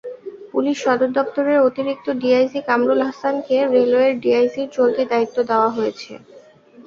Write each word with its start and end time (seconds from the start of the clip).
Police 0.51 0.77
সদর 0.83 1.09
দপ্তরের 1.17 1.59
অতিরিক্ত 1.61 2.07
ডিআইজি 2.21 2.59
কামরুল 2.67 3.01
আহসানকে 3.05 3.55
রেলওয়ের 3.73 4.13
ডিআইজির 4.23 4.67
চলতি 4.77 5.03
দায়িত্বদেওয়া 5.11 5.69
হয়েছে। 5.77 6.11